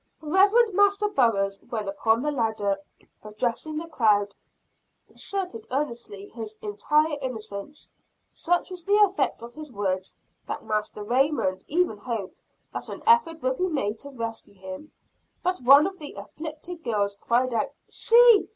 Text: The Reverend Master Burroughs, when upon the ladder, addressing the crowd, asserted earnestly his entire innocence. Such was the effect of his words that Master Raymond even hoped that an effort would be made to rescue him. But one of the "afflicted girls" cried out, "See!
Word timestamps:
The 0.19 0.31
Reverend 0.31 0.73
Master 0.73 1.07
Burroughs, 1.07 1.59
when 1.69 1.87
upon 1.87 2.23
the 2.23 2.31
ladder, 2.31 2.77
addressing 3.21 3.77
the 3.77 3.87
crowd, 3.87 4.33
asserted 5.11 5.67
earnestly 5.69 6.27
his 6.29 6.57
entire 6.59 7.19
innocence. 7.21 7.91
Such 8.31 8.71
was 8.71 8.83
the 8.83 8.95
effect 8.95 9.43
of 9.43 9.53
his 9.53 9.71
words 9.71 10.17
that 10.47 10.65
Master 10.65 11.03
Raymond 11.03 11.65
even 11.67 11.99
hoped 11.99 12.41
that 12.73 12.89
an 12.89 13.03
effort 13.05 13.43
would 13.43 13.59
be 13.59 13.67
made 13.67 13.99
to 13.99 14.09
rescue 14.09 14.55
him. 14.55 14.91
But 15.43 15.61
one 15.61 15.85
of 15.85 15.99
the 15.99 16.13
"afflicted 16.15 16.83
girls" 16.83 17.15
cried 17.17 17.53
out, 17.53 17.69
"See! 17.87 18.49